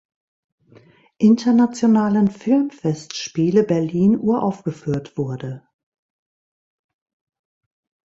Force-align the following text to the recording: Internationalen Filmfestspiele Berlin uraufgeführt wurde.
Internationalen 1.19 2.27
Filmfestspiele 2.31 3.63
Berlin 3.63 4.17
uraufgeführt 4.17 5.15
wurde. 5.15 5.61